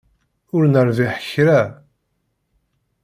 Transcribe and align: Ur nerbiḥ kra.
Ur 0.55 0.63
nerbiḥ 0.67 1.15
kra. 1.31 1.61